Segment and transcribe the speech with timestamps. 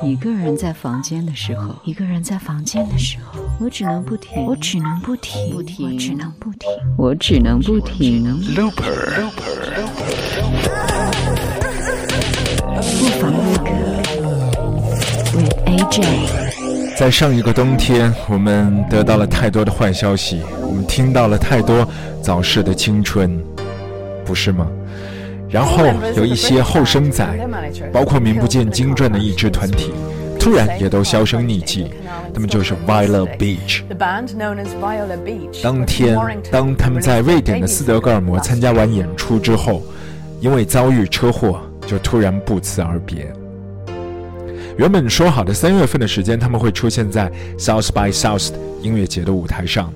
[0.00, 8.24] 一个人在房间的时候，一个人在房间的时候，我只能不停，我只能不停，不停，我只能不停，我只能不停。
[8.54, 9.30] Looper，
[12.74, 13.70] 不妨录歌
[15.34, 16.96] ，with AJ。
[16.96, 21.86] 在上一个冬天，我们得到了太多的坏消息，我们听到了太多
[22.20, 23.42] 早逝的青春，
[24.24, 24.66] 不是吗？
[25.52, 25.84] 然后
[26.16, 27.24] 有一些后生仔，
[27.92, 29.92] 包括名不见经传的一支团体，
[30.40, 31.92] 突然也都销声匿迹。
[32.32, 33.82] 他们就是 Viola Beach。
[35.62, 36.18] 当天，
[36.50, 39.82] 当他们在瑞典的斯德哥尔摩参加完演出之后，
[40.40, 43.30] 因为遭遇车祸，就突然不辞而别。
[44.78, 49.92] 原本说好的三月份的时间，他们会出现在 South by South 音乐节的舞台上，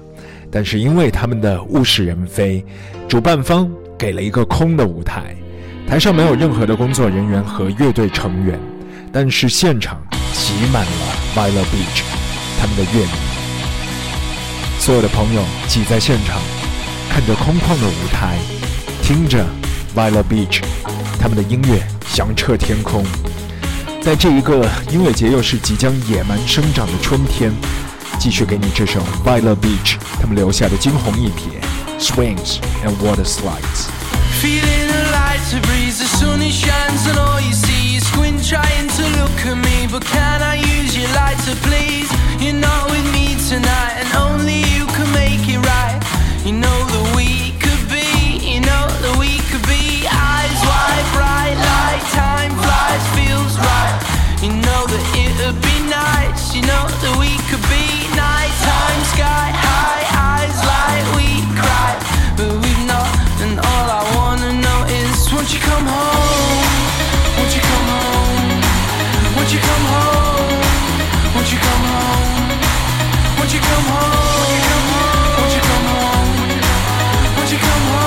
[0.51, 2.63] 但是因为他们的物是人非，
[3.09, 5.35] 主办方给了一个空的舞台。
[5.89, 8.59] 台上没有任何的工作人员和乐队成员，
[9.13, 9.97] 但是现场
[10.33, 10.91] 挤满了
[11.35, 12.03] Viola Beach
[12.61, 13.13] 他们的乐迷。
[14.81, 16.41] 所有的朋友挤在现场，
[17.09, 18.37] 看着空旷的舞台，
[19.01, 19.47] 听着
[19.95, 20.61] Viola Beach
[21.21, 23.05] 他们的音乐响彻天空。
[24.03, 27.53] 在这一个音乐节又是即将野蛮生长的春天，
[28.19, 33.87] 继续给你这首 Viola Beach 他们留下的惊鸿一瞥：Swings and Water Slides。
[35.37, 39.55] A breeze, the sun it shines and all you see is squint trying to look at
[39.55, 39.87] me.
[39.87, 42.11] But can I use your light to please?
[42.43, 46.01] You're not with me tonight, and only you can make it right.
[46.43, 51.55] You know that we could be, you know that we could be eyes wide bright
[51.55, 52.05] light.
[52.17, 53.97] time flies, feels right.
[54.43, 57.87] You know that it would be nice, you know that we could be
[58.19, 61.36] nighttime sky high, eyes like we
[65.47, 67.39] won't you come home?
[67.39, 69.37] Won't you come home?
[69.37, 70.67] Won't you come home?
[71.37, 71.85] You come
[73.47, 73.47] home?
[73.47, 74.17] You come home?
[75.55, 76.51] You come home?
[77.49, 78.06] You come home?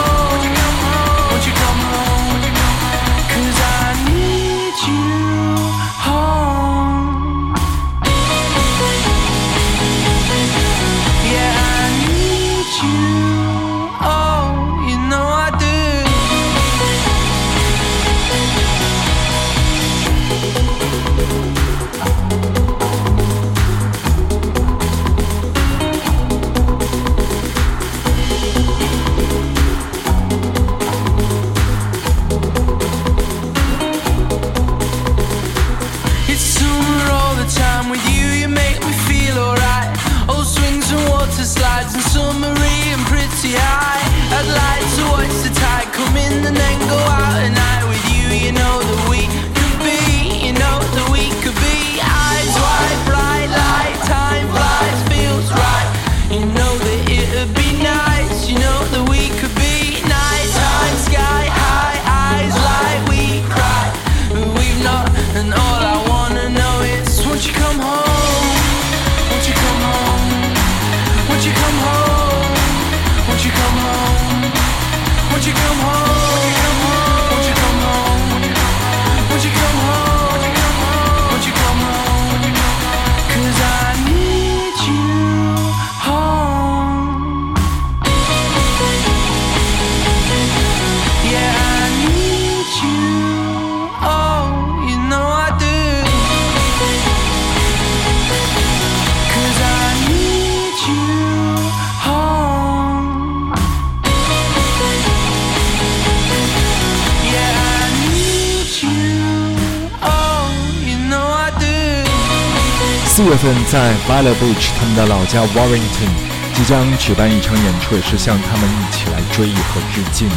[113.19, 116.07] 四月份在 Viola Beach 他们的老家 Warrington
[116.53, 120.35] 即将举办一场演出，也是向他们一起来追忆和致敬的。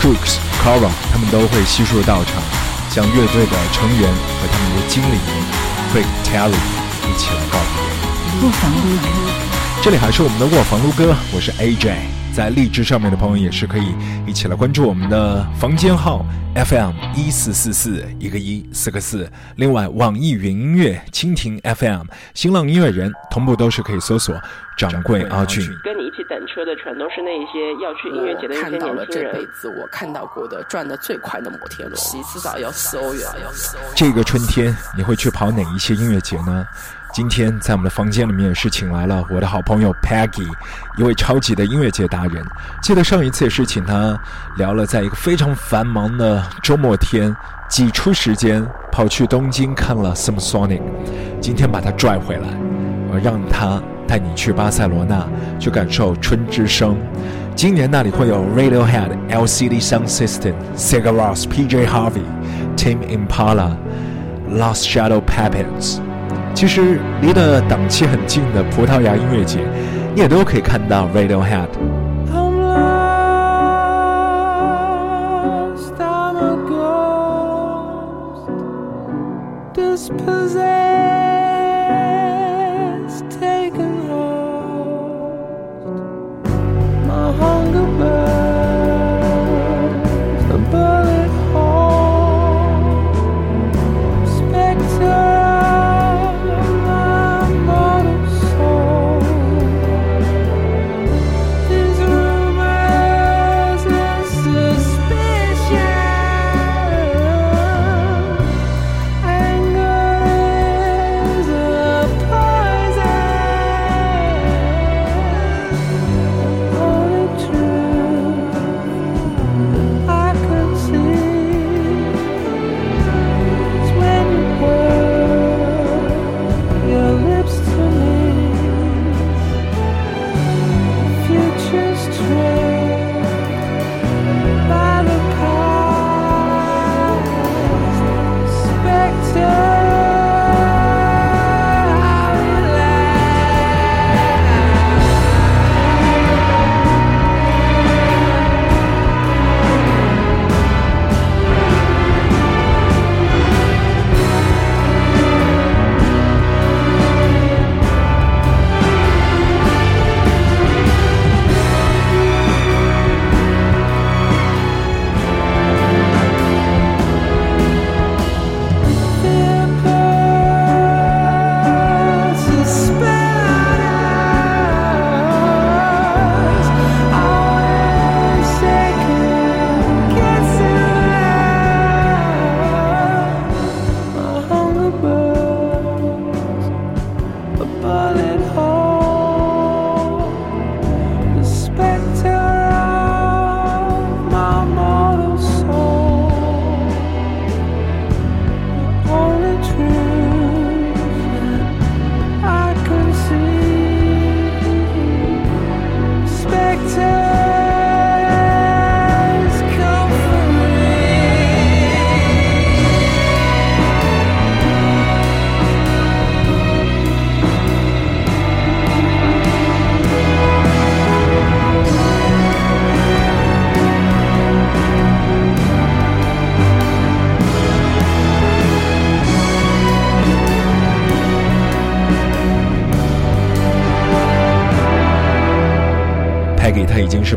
[0.00, 2.42] Cooks、Cora 他们都会悉数到场，
[2.88, 5.28] 向乐队的成员和他们的经理人
[5.92, 6.58] Craig t a l l y
[7.02, 8.46] 一起来告别。
[8.46, 9.08] 卧房撸歌。
[9.82, 12.25] 这里还是我们的卧房撸歌，我是 AJ。
[12.36, 13.94] 在荔枝上面的朋友也是可以
[14.26, 16.22] 一起来关注我们的房间号
[16.54, 19.26] FM 一四四四一个一四个四。
[19.56, 22.02] 另外，网易云音乐、蜻蜓 FM、
[22.34, 24.38] 新浪音乐人同步都是可以搜索
[24.76, 25.66] “掌柜阿俊”。
[25.82, 29.46] 跟你一起等车的全都是那一些要去音乐节的一些看到了年轻人这辈。
[29.46, 33.26] 子我看到过的转的最快的摩天轮，洗至少要四欧元。
[33.94, 36.66] 这个春天你会去跑哪一些音乐节呢？
[37.16, 40.46] 今天在我们的房间里面是请来了我的好朋友 Peggy，
[40.98, 42.44] 一位超级的音乐界达人。
[42.82, 44.20] 记得上一次也是请他
[44.58, 47.34] 聊了，在一个非常繁忙的周末天
[47.70, 50.82] 挤出时间跑去东京看了 Samsonic，
[51.40, 52.48] 今天把他拽回来，
[53.10, 55.26] 我让他带你去巴塞罗那
[55.58, 56.98] 去感受春之声。
[57.54, 62.26] 今年那里会有 Radiohead、LCD Sound System、Sigur Rós、PJ Harvey、
[62.76, 63.74] Tim Impala、
[64.50, 66.00] Lost Shadow Puppets。
[66.54, 69.60] 其实离得档期很近的葡萄牙音乐节，
[70.14, 71.68] 你也都可以看到 Radiohead。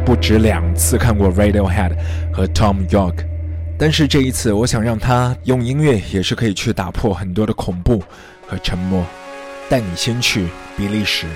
[0.09, 1.91] 不止两次看过 Radiohead
[2.33, 3.13] 和 Tom York，
[3.77, 8.01] 但是这一次，我想让他用音乐也是可以去打破很多的恐怖
[8.47, 9.05] 和沉默。
[9.69, 11.27] 带你先去比利时。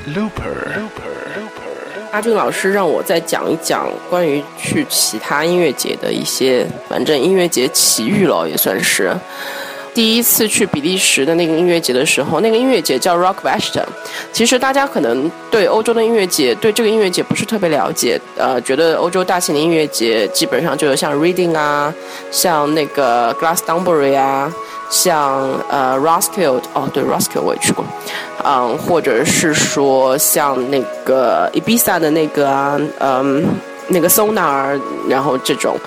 [2.12, 9.16] 阿俊老师让我再讲一讲关于去其他音乐节的一些，反正音乐节奇遇了，也算是。
[9.94, 13.80] 第一次去比利时的那个音乐节的时候，那个音乐节叫 Rock Fest。
[14.32, 21.94] 其实大家可能对欧洲的音乐节，对这个音乐节不是特别了解，呃，觉得欧洲大型的音乐节基本上就是像 Reading 啊，
[22.32, 24.52] 像那个 Glastonbury 啊，
[24.90, 27.48] 像呃 r o s k i l d 哦，对 r o s k i l d
[27.48, 27.86] 我也去过，
[28.44, 33.46] 嗯，或者是说像那个 Ibiza 的那个啊，嗯。
[33.94, 35.78] 那个 sona 然后这种，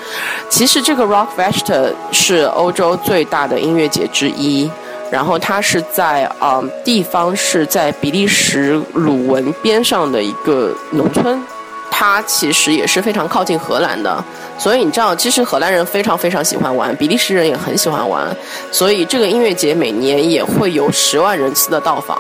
[0.49, 4.71] 其实这个 Rock Fest 是欧洲最大的音乐节之一，
[5.11, 11.43] 然后它是在啊地方是在比利时鲁汶边上的一个农村，
[11.91, 14.25] 它其实也是非常靠近荷兰的，
[14.59, 18.25] 所以你知道，其实荷兰人非常非常喜欢玩，比利时人也很喜欢玩，
[18.71, 22.19] 所以这个音乐节每年也会有十万人次的到访，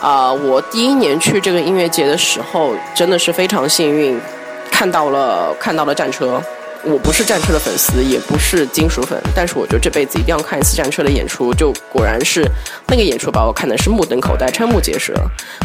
[0.00, 4.18] 啊，我第一年去这个音乐节的时候，真的是非常幸运。
[4.74, 6.42] 看到了，看到了战车。
[6.82, 11.54] 我不是战车的粉丝，也不是金属粉，但是我觉得这辈子一定要看一次战车的演出。
[11.54, 12.44] 就果然是
[12.88, 15.14] 那个演出把我看的是目瞪口呆、瞠目结舌。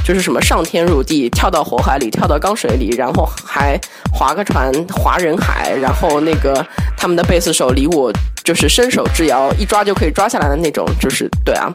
[0.06, 3.78] 就是什么上天入地，跳到火海里，跳到钢水里，然后还
[4.14, 8.14] 划个船划人海，然后那个他们的贝斯手离我
[8.44, 10.88] 就是伸手之遥，一抓就可以抓下来的那种。
[11.02, 11.68] 就是对啊，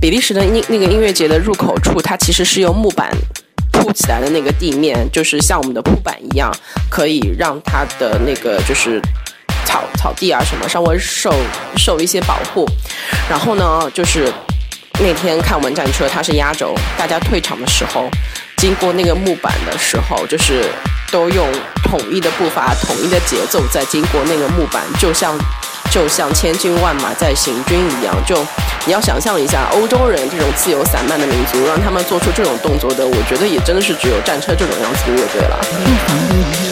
[0.00, 3.08] 比利时的音那个音乐节的入口处，它其实是用木板。
[3.72, 6.50] 铺起来的那个地面，就是像我们的铺板一样，
[6.90, 9.00] 可以让它的那个就是
[9.64, 11.32] 草草地啊什么稍微受
[11.76, 12.66] 受一些保护。
[13.28, 14.32] 然后呢，就是
[15.00, 18.08] 那天看文战车，它是压轴，大家退场的时候，
[18.56, 20.64] 经过那个木板的时候，就是
[21.10, 21.46] 都用
[21.84, 25.38] 统一的步伐、统一的节奏在经过那个木板，就像。
[25.90, 28.36] 就像千军万马在行军一样，就
[28.86, 36.69] 你要想象一下，欧洲人这种自由散漫的民族，让他们做出这种动作的，我觉得也真的是只有战车这种样子的乐队了。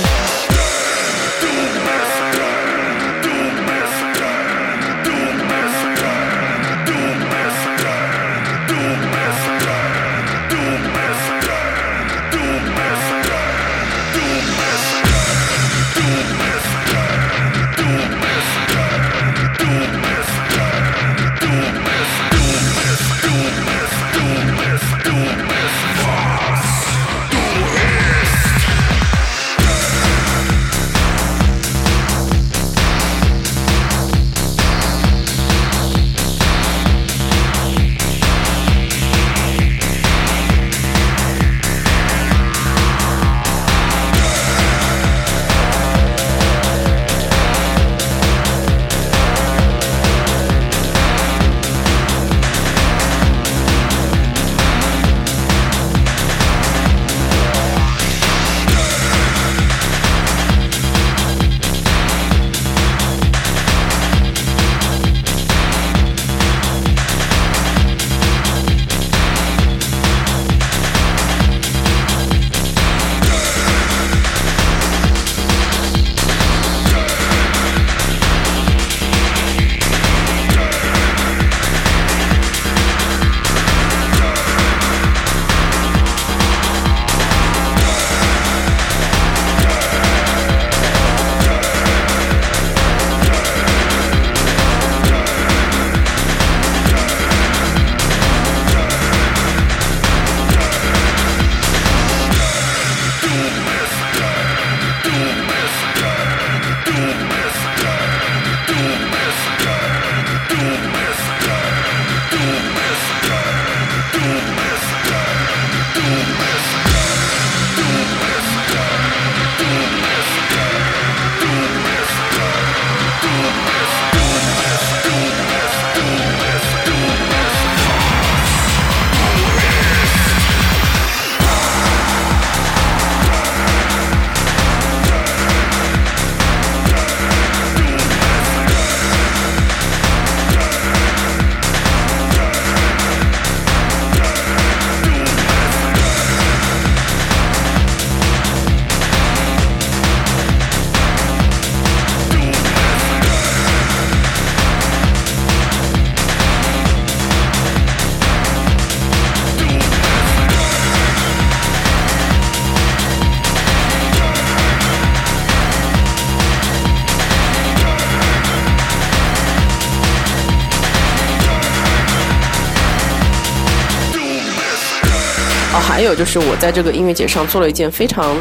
[175.99, 178.37] 还有就是我在这个音乐节上做了一件非常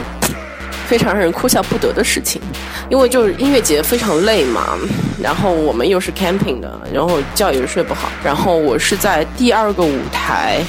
[0.86, 2.40] 非常让人哭笑不得的事情，
[2.88, 4.78] 因为就是音乐节非常累嘛，
[5.20, 10.60] 然后我们又是 camping 的，然后觉也是睡不好，然后我是在第二个舞台，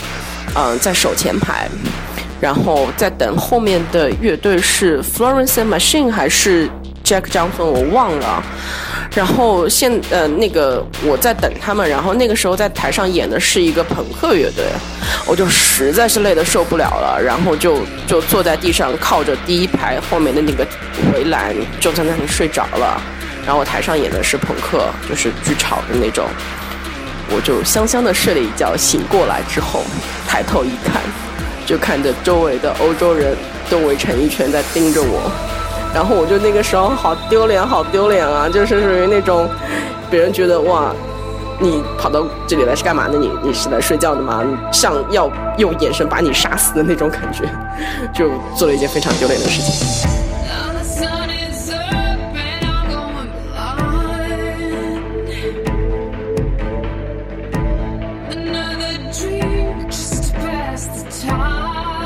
[0.54, 1.68] 嗯，在首前排，
[2.40, 6.70] 然后在等后面的乐队是 Florence and Machine 还是
[7.04, 8.42] Jack 张峰我忘了。
[9.18, 14.64] 然后现呃那个我在等他们，然后那个时候在台上演的是一个朋克乐队，
[15.26, 20.64] 我就实在是累得受不了了，然后就就坐在地上靠着第一排后面的那个
[21.12, 23.02] 围栏，就在那里睡着了。
[23.44, 26.24] 然后我台上演的是朋克，就是巨吵的那种，
[27.34, 29.82] 我就香香的睡了一觉，醒过来之后
[30.28, 31.02] 抬头一看，
[31.66, 33.36] 就看着周围的欧洲人
[33.68, 35.57] 都围成一圈在盯着我。
[35.94, 38.48] 然后我就那个时候好丢脸，好丢脸啊！
[38.48, 39.48] 就是属于那种，
[40.10, 40.92] 别人觉得哇，
[41.58, 43.18] 你跑到这里来是干嘛的？
[43.18, 44.44] 你你是来睡觉的吗？
[44.72, 47.44] 像要用眼神把你杀死的那种感觉，
[48.12, 50.08] 就做了一件非常丢脸的事情。
[61.20, 61.97] Time.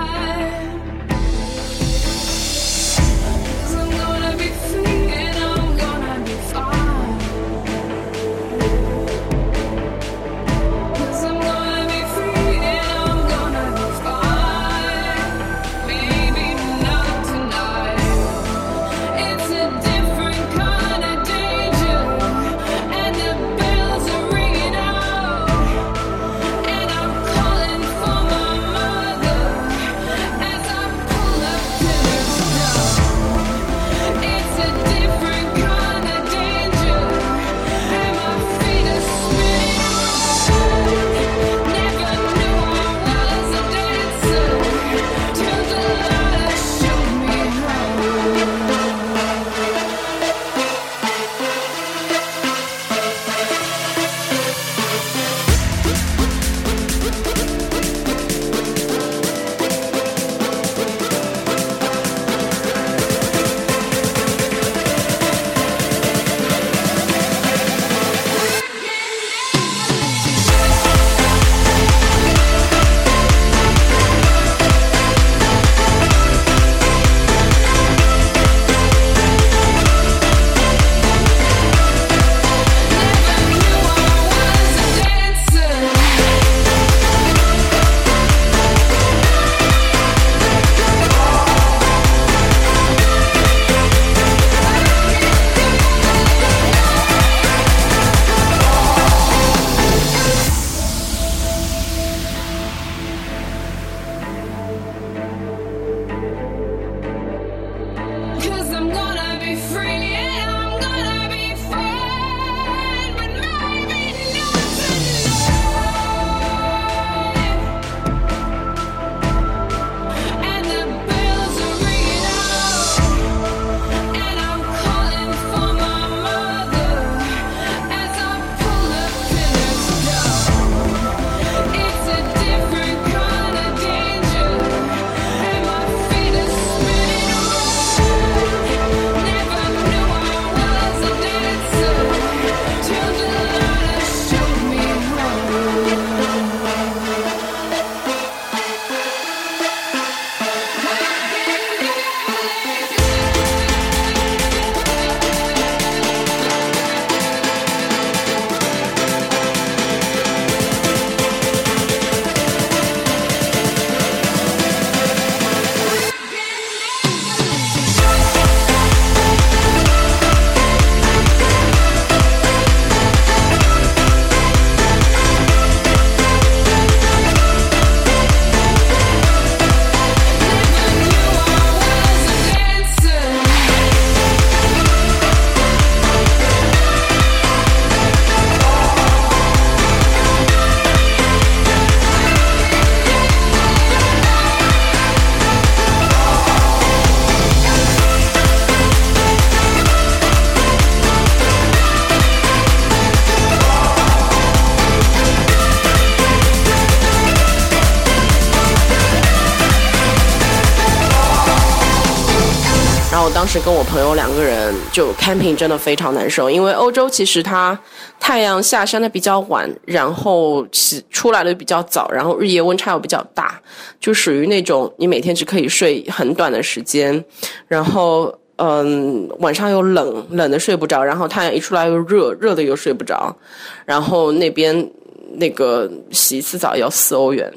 [213.53, 217.79] 时跟我朋友两个人就 camping 真的非常难受，因为欧洲其实它
[218.19, 223.61] 太阳下山的比较晚，然后起出来的比较早，然后日夜温差又比较大，
[224.01, 227.23] 就属于那种你每天只可以睡很短的时间，
[227.69, 233.37] 然后嗯晚上又冷，冷的睡不着，然后太阳一出来又热，热的又睡不着，
[233.85, 234.91] 然后那边
[235.35, 237.53] 那个洗一次澡要四欧元。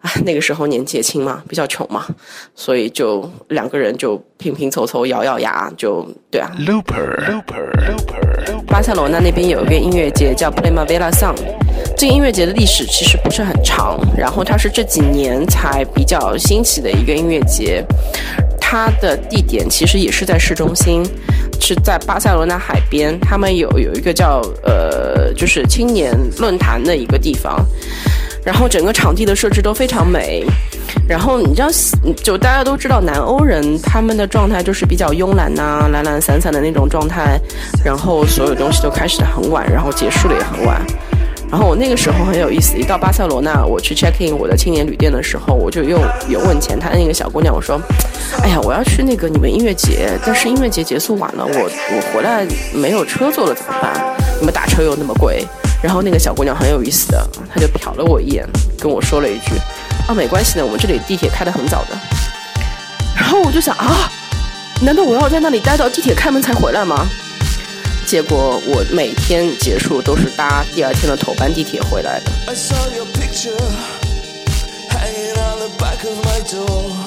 [0.00, 2.06] 哎，那个时候年纪也轻嘛，比较穷嘛，
[2.54, 6.50] 所以就两个人就拼拼凑凑，咬咬牙，就对啊。
[6.58, 8.62] Looper，Looper，Looper。
[8.66, 11.36] 巴塞罗那那边有一个音乐节叫 Primavera Sound，
[11.98, 17.84] 这个音乐节的历史其实不是很长，然后它是这几年才比较兴起的一个音乐节。
[18.58, 21.04] 它的地点其实也是在市中心，
[21.60, 27.62] 是在巴塞罗那海边，他们有有一个叫呃，就是青年论坛的一个地方。
[28.44, 30.44] 然后整个场地的设置都非常美，
[31.06, 31.68] 然后你知道，
[32.22, 37.38] 就大家都知道南欧人他们的状态就是比较慵懒呐、懒懒散散的那种状态，
[37.84, 40.80] 然后所有东西都开始的很晚，然后结束的也很晚。
[41.50, 45.98] 然后我那个时候很有意思，一到巴塞罗那，我去 check in 我的青年旅店的时候，我就又
[46.28, 47.80] 有问前台那个小姑娘，我说
[48.40, 54.16] ：“哎呀，我要去那个你们音乐节，但是音乐节结束晚了，我我回来没有车坐了怎么办？
[54.38, 55.44] 你们打车又那么贵。”
[55.82, 58.46] 然后那个小姑娘很有意思的，她就瞟了我一眼，
[58.78, 59.52] 跟我说了一句
[60.06, 61.98] ：“啊，没关系的，我们这里地铁开得很早的。”
[63.16, 64.10] 然后我就想啊，
[64.82, 67.08] 难道我要在那里待到地铁开门才回来吗？
[68.06, 72.30] 结果我每天结束都是搭第二天的头班地铁回来的。
[72.46, 72.54] 很
[72.96, 73.48] 有意思
[76.56, 76.99] 的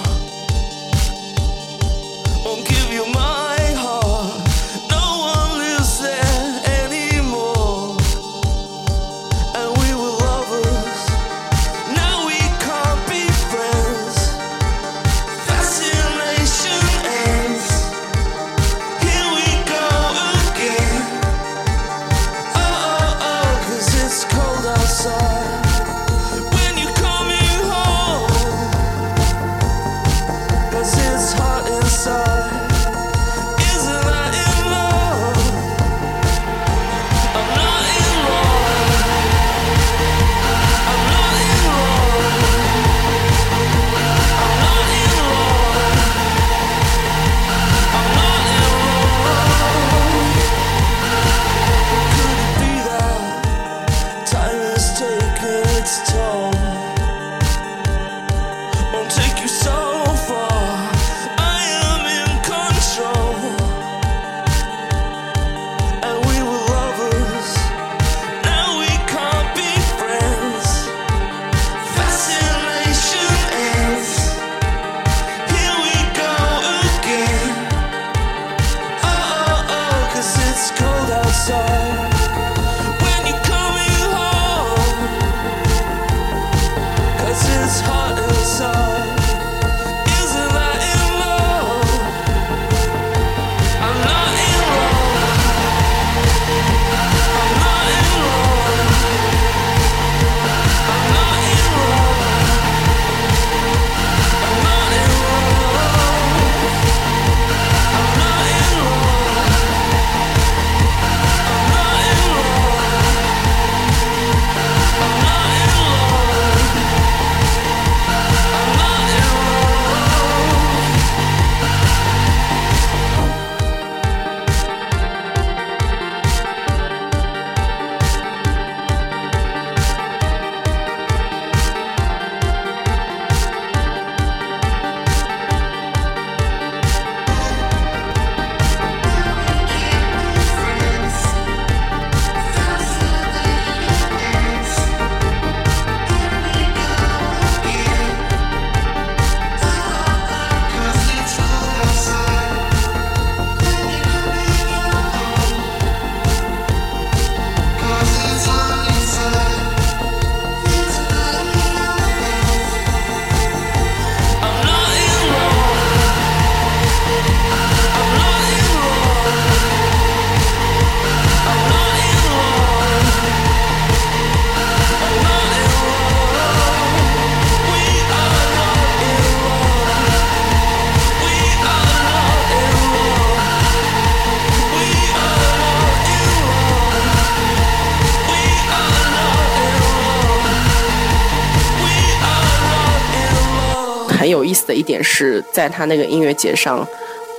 [194.83, 196.85] 点是，在他那个音乐节上，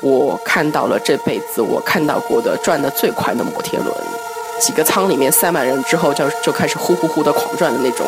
[0.03, 3.95] 我看到了这辈子我看到过的转的最快的摩天轮，
[4.61, 8.07] 几个舱里面塞满人之后，就就开始呼呼呼的狂转的那种。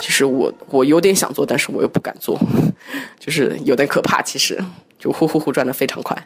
[0.00, 2.38] 其实我我有点想做，但是我又不敢做，
[3.18, 4.20] 就是有点可怕。
[4.20, 4.62] 其实
[4.98, 6.16] 就呼呼呼转的非常快。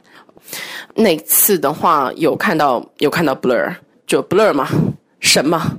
[0.95, 3.73] 那次的话有看到有看到 Blur，
[4.07, 4.69] 就 Blur 嘛，
[5.21, 5.77] 神嘛，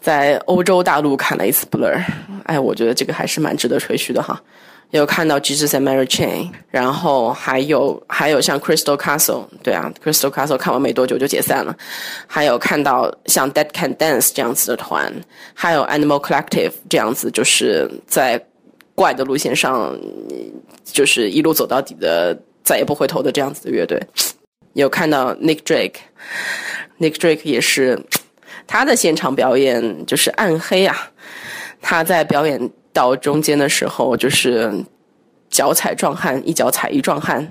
[0.00, 2.02] 在欧洲大陆看了一次 Blur，
[2.46, 4.40] 哎，我觉得这个还是蛮值得吹嘘的哈。
[4.98, 11.76] 有看到 Jesus and Mary Chain，然后还有还有像 Crystal Castle，对啊，Crystal Castle 看完没多久就解散了。
[12.26, 15.12] 还有看到像 Dead Can Dance 这样子的团，
[15.54, 18.44] 还有 Animal Collective 这样子，就是在
[18.96, 19.96] 怪的路线上，
[20.84, 24.00] 就是一路走到底的，再也不回头的这样子的乐队。
[24.72, 27.96] 有看到 Nick Drake，Nick Drake 也是
[28.66, 31.12] 他的现场表演就是暗黑啊，
[31.80, 32.70] 他在表演。
[33.00, 34.70] 到中间的时候，就是
[35.48, 37.48] 脚踩壮汉，一脚踩一壮汉，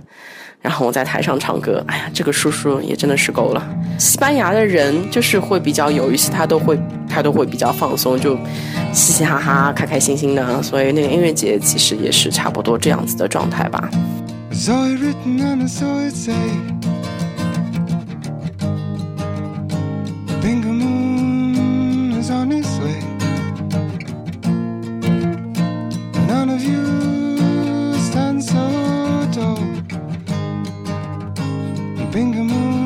[0.62, 1.84] 然后我在台上唱歌。
[1.88, 3.68] 哎呀，这个叔叔也真的是够了。
[3.98, 8.38] 西班牙的人就是会比较有意思，他都会他都会比较放松，就
[8.94, 10.62] 嘻嘻哈哈、开开心心的。
[10.62, 13.90] 所以那个音乐节其实也是差不多这样子的状态吧。
[26.54, 28.66] of you stands so
[29.32, 29.58] tall.
[32.12, 32.79] Bingamoon.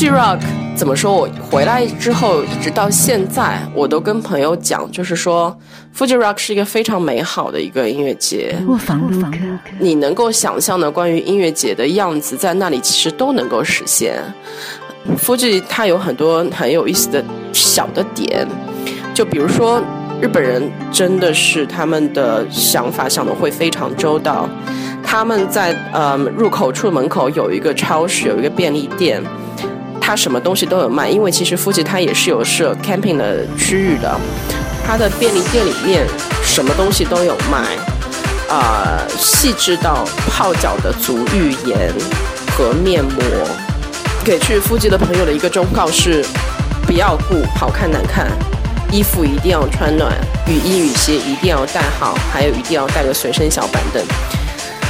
[0.00, 0.40] Fuji Rock
[0.74, 1.14] 怎么说？
[1.14, 5.54] 我回来之后一直到现在，我都跟朋友讲，就是说
[5.94, 8.56] ，Fuji Rock 是一个非常美好的一个音乐节。
[8.66, 9.36] 卧房录歌，
[9.78, 14.22] 你能够想象的关于音乐节的样子，在那里其实都能够实现。
[15.18, 18.48] Fuji 它有很多很有意思的小的点，
[19.12, 19.82] 就比如说
[20.22, 24.48] 日本人真的是他们的想法想的会非常周到，
[25.04, 29.22] 他们在呃入口处门口有一个超市，有一个便利店。
[30.10, 34.12] 它什么东西都有卖，因为其实附近它也是有设 camping 的区域的。
[34.84, 36.04] 它的便利店里面
[36.42, 37.76] 什么东西都有卖，
[38.52, 41.94] 啊，细致到泡脚的足浴盐
[42.50, 43.22] 和面膜。
[44.24, 46.24] 给去附近的朋友的一个忠告是：
[46.84, 48.26] 不要顾好看难看，
[48.90, 50.12] 衣服一定要穿暖，
[50.48, 54.02] 雨衣雨鞋一定要带好，还有一定要带个随身小板凳。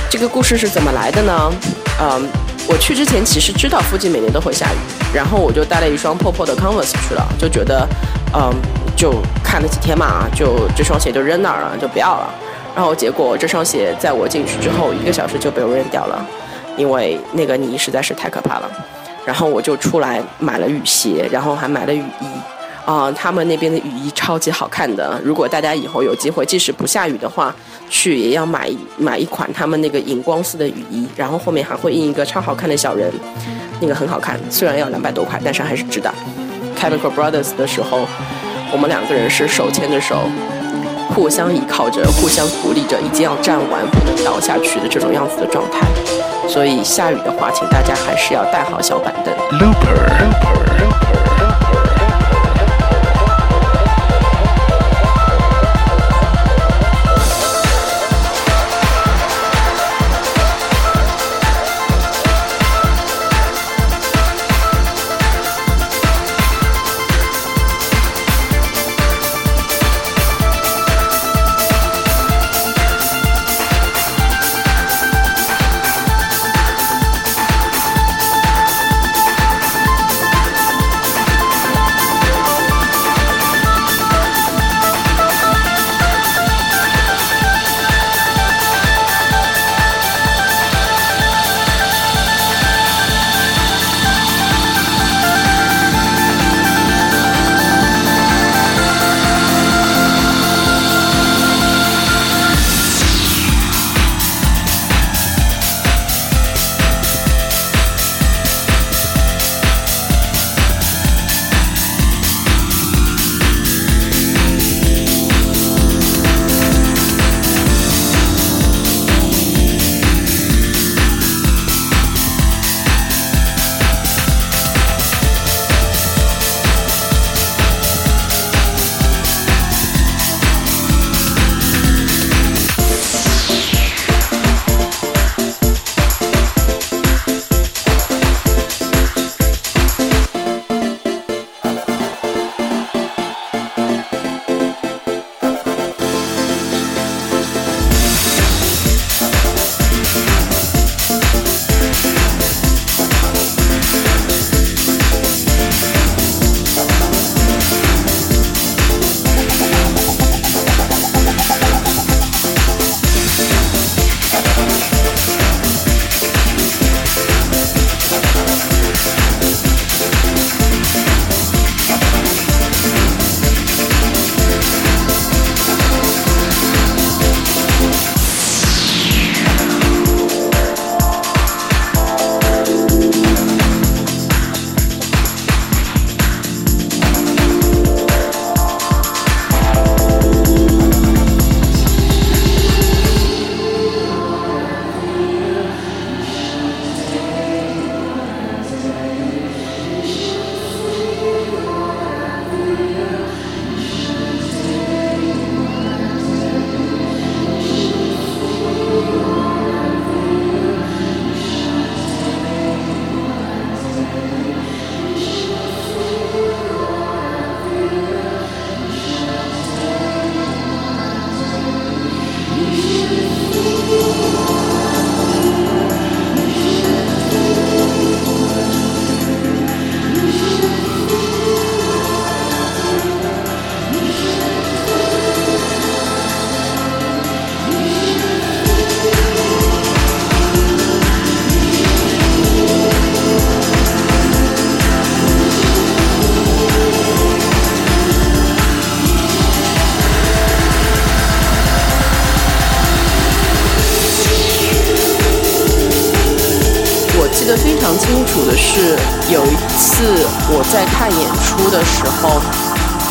[0.09, 1.53] 这个故事是怎么来的呢？
[2.01, 2.27] 嗯。
[2.69, 4.77] 我去之前其实知道附近每年都会下雨，
[5.13, 7.87] 然后我就带了一双破破的 Converse 去了，就觉得，
[8.33, 8.53] 嗯，
[8.97, 12.33] 就看了几天嘛，就这双鞋就扔那儿了，就不要了。
[12.77, 16.25] 然后结果这双鞋在我进去之后一个小时就被我扔掉了，
[16.77, 18.71] 因为那个泥实在是太可怕了。
[19.27, 22.27] 然后我就出来买了雨鞋，然后还买了雨衣。
[22.91, 25.17] 啊，他们那边的雨衣超级好看的。
[25.23, 27.55] 如果大家以后有机会，即使不下雨的话，
[27.89, 33.09] 去也要买买一款他们那个荧光色的雨衣，然后后面还会印一个超好看的小人，
[33.81, 34.37] 那个很好看。
[34.51, 36.13] 虽然要两百多块，但是还是值得。
[36.77, 38.09] Chemical Brothers 的时候，
[38.73, 40.29] 我们两个人是手牵着手，
[41.15, 45.87] 互相依靠着，互相鼓励着，一定要站完，不能倒下去的这种样子的状态。
[46.49, 50.90] 所以下雨的话，请大家还是要带好小板凳。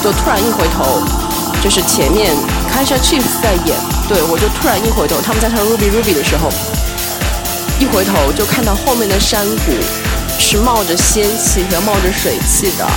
[0.10, 1.04] 就突然一回头，
[1.62, 2.36] 就是前面
[2.68, 6.50] k a s h a Chiefs 在演，对我就突然一回头，他们在唱 Ruby Ruby 的时候，
[7.78, 9.72] 一回头就看到后面的山谷
[10.40, 12.90] 是冒着仙气和冒着水汽的，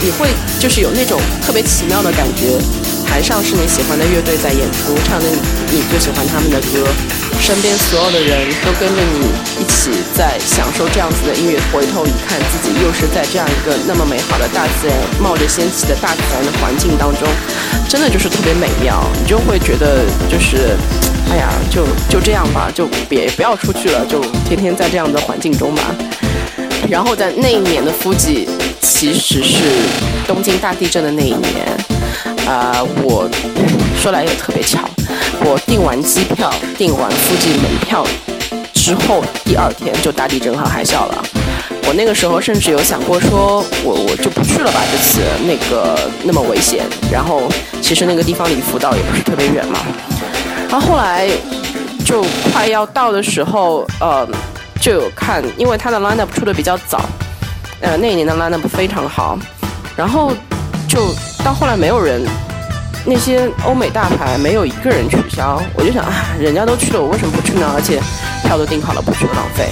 [0.00, 2.58] 你会就是有那种特别奇妙的感觉。
[3.06, 5.26] 台上是你喜欢的乐队在演出，唱着
[5.70, 6.82] 你最喜欢他们的歌，
[7.38, 11.58] 身边所有的人都跟着你起在享受这样子的音乐。
[11.72, 17.26] 回头一看，自己又是在这样一个那么美好的大自然、冒着仙气的大自然的环境当中，
[17.88, 19.02] 真的就是特别美妙。
[19.18, 20.76] 你就会觉得，就是，
[21.30, 25.94] 哎呀，就就这样吧，就别不要出去了，就天天在这样的环境中吧。
[26.90, 28.46] 然后在那一年的夫吉，
[28.82, 29.64] 其实是
[30.26, 31.66] 东京大地震的那一年。
[32.46, 33.30] 啊，我
[34.02, 34.80] 说来也特别巧，
[35.44, 38.04] 我订完机票、订完附近门票
[38.80, 41.22] 之后，第二天就大地震和海啸了。
[41.86, 46.84] 我那个时候甚至有想过，说我我就不去了吧，这次那个那么危险。
[47.12, 47.42] 然后
[47.82, 49.80] 其实那个地方离福岛也不是特别远嘛。
[50.70, 51.28] 然后后来
[52.04, 54.26] 就快要到的时候，呃，
[54.80, 57.02] 就有看，因为他的 lineup 出的比较早，
[57.80, 59.38] 呃，那一年的 lineup 非常好，
[59.96, 60.32] 然后
[60.88, 61.14] 就。
[61.42, 62.22] 到后来没有人，
[63.06, 67.66] 那些欧美大牌没有一个人取消，我就想啊，人家都去了，我为什么不去呢？
[67.74, 67.98] 而且
[68.50, 69.68] 票都订好了，不去浪费。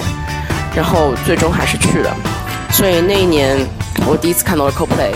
[0.72, 2.14] 然后最终还是去了。
[2.70, 3.58] 所以那一年
[4.06, 5.12] 我第一次看到了 CoPlay，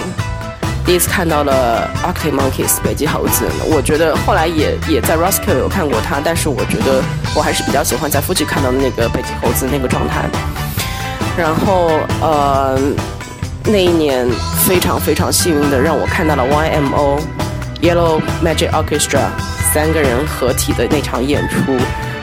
[0.85, 3.45] 第一次看到了 Arctic Monkeys 北极猴子。
[3.71, 7.01] 我觉得后来也也在 Roskilde 有看过他，但是我觉得
[7.37, 10.29] 我还是比较喜欢在附近看到的那个北极猴子那个状态。
[11.39, 12.77] 然后呃。
[13.65, 14.29] 那一年
[14.67, 17.21] 非常非常幸运的让我看到了 YMO
[17.81, 19.21] Yellow Magic Orchestra
[19.73, 21.57] 三个人合体的那场演出，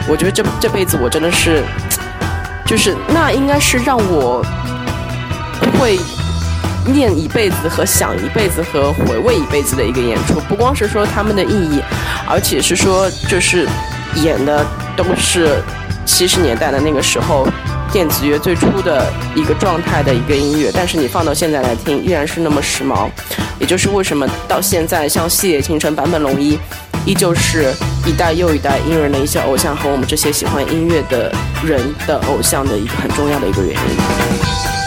[0.09, 1.63] 我觉得这这辈子我真的是，
[2.65, 4.43] 就是那应该是让我
[5.79, 5.99] 会
[6.85, 10.39] 念一辈子和想一辈子和回味一辈子的一个演出。
[10.49, 11.79] 不光是说他们的意义，
[12.27, 13.67] 而且是说就是
[14.15, 14.65] 演的
[14.97, 15.61] 都是
[16.05, 17.47] 七十年代的那个时候。
[17.91, 23.09] 电子乐最初的一个状态的一个音乐，但是你放到现在来听，依然是那么时髦。
[23.59, 26.57] 也就是为什么到现在，像《细野晴臣》坂本龙一，
[27.05, 27.73] 依旧是
[28.05, 31.31] 一代又一代音乐人的一些偶像和我们这些喜欢音乐的
[31.65, 34.78] 人的偶像的一个很重要的一个原因。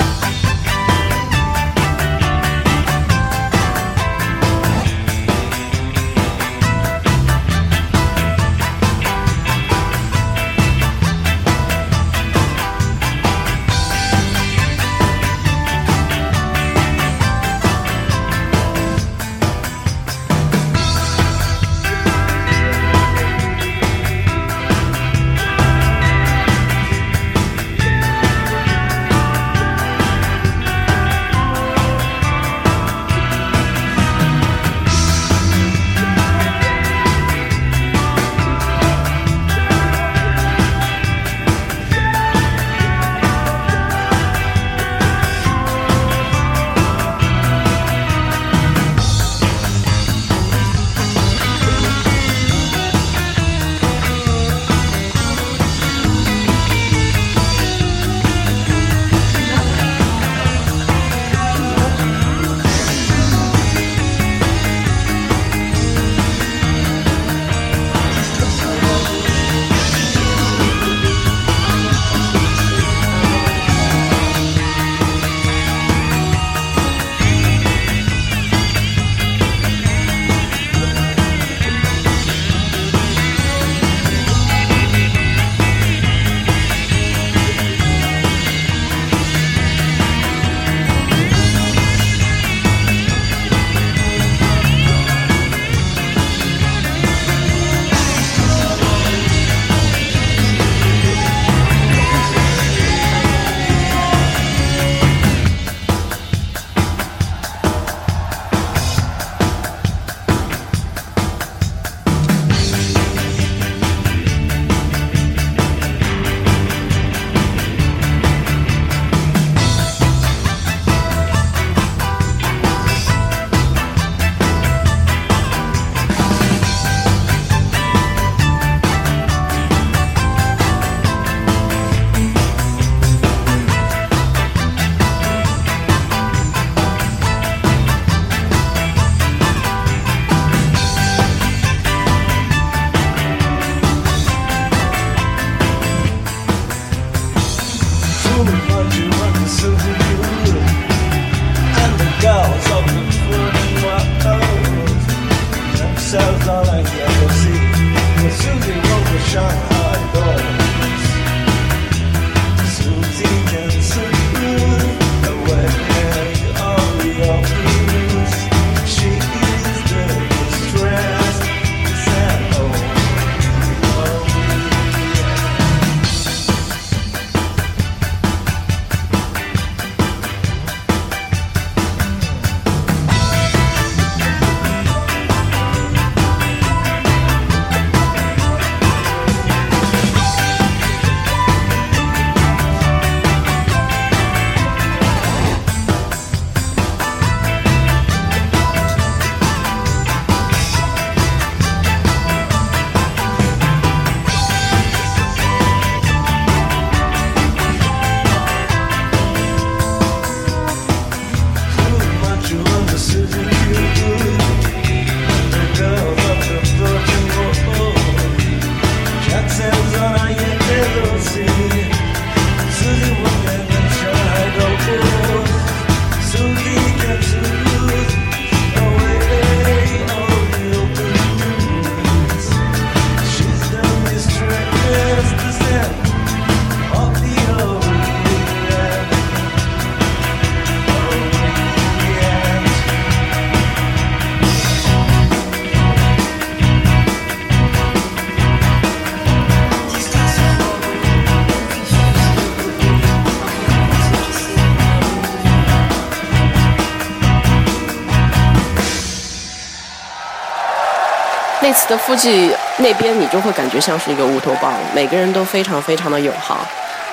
[262.12, 266.62] 估计那边，你就会感觉像是一个乌托邦，每个人都非常非常的友好，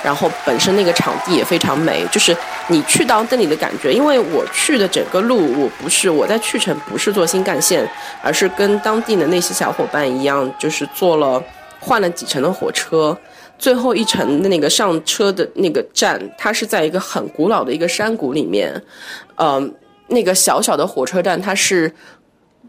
[0.03, 2.35] 然后本身那个场地也非常美，就是
[2.67, 3.93] 你去到那里的感觉。
[3.93, 7.89] 因为我去的整个路，我不是我在去程不是坐新干线，
[8.21, 11.41] 而是跟当地的那些小伙伴一样，就是坐了
[11.79, 13.17] 换了几程的火车，
[13.57, 18.69] 最后一程的那个上车的那个站，它是在一个很古老的一个山谷里面，
[19.37, 19.73] 嗯，
[20.07, 21.89] 那个小小的火车站，它是。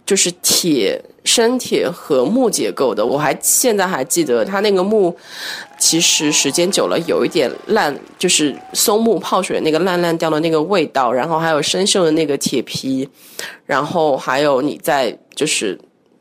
[0.07, 5.17] 就是铁生铁和木结构的，我还现在还记得它那个木，
[5.79, 13.09] 其实时间久了有一点烂，就是松木泡水那个烂烂掉的那个味道，然后还有生锈的那个铁皮，
[13.67, 15.79] 然后还有你在就是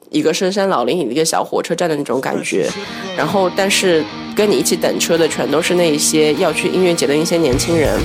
[0.09, 2.69] 一个深山老林里的一个小火车站的那种感觉，
[3.15, 4.03] 然后但是
[4.35, 7.99] 跟你一起等车的全都是那一些要去音乐节的一些年轻人。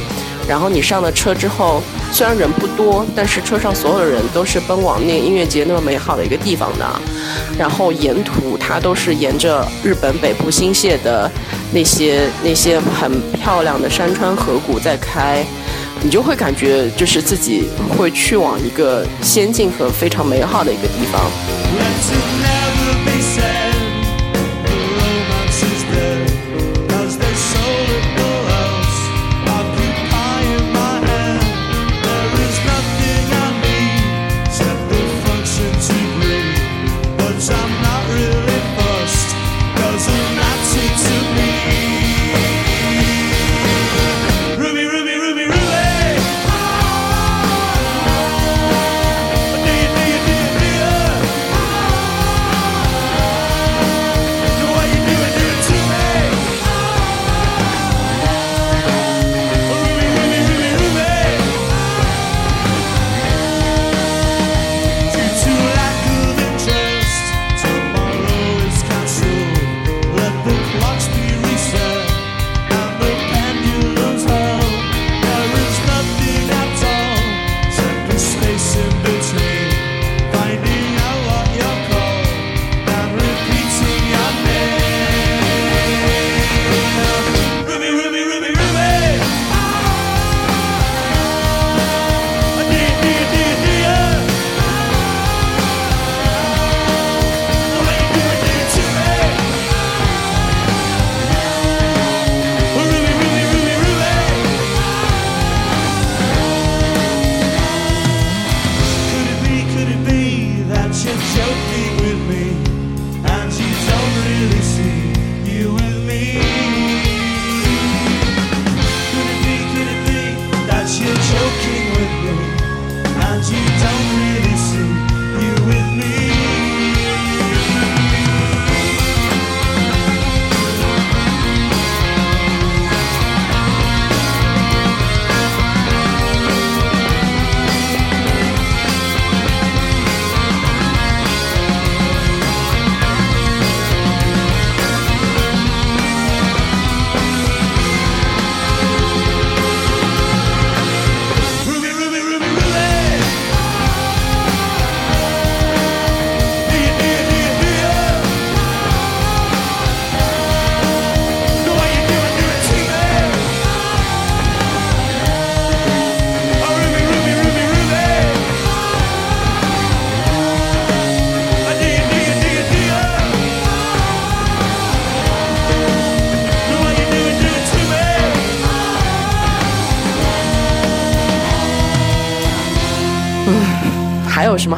[0.46, 1.82] 然后你上了车之后，
[2.12, 6.86] 虽然人不多，但是车上所有的人都是奔往那个音乐节那么美好的一个地方的。
[7.58, 11.30] 然后沿途它都是沿着日本北部新泻的
[11.72, 15.42] 那些那些很漂亮的山川河谷在开，
[16.02, 22.53] 你就会感觉就是自己会去往一个仙境和非常美好的一个地方。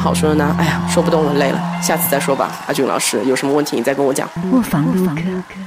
[0.07, 0.55] 好说的呢？
[0.57, 2.49] 哎呀，说不动了，累了，下次再说吧。
[2.65, 4.25] 阿俊老师，有什么问题你再跟我讲。
[4.53, 5.66] 我房录歌。